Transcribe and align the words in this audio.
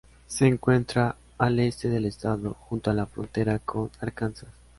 Se 0.25 0.47
encuentra 0.47 1.15
al 1.37 1.59
este 1.59 1.87
del 1.87 2.05
estado, 2.05 2.55
junto 2.59 2.89
a 2.89 2.93
la 2.95 3.05
frontera 3.05 3.59
con 3.59 3.91
Arkansas. 3.99 4.49